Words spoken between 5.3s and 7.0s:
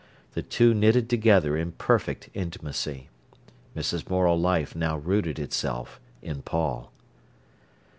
itself in Paul.